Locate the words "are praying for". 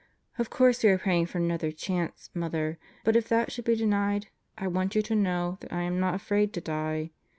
0.89-1.37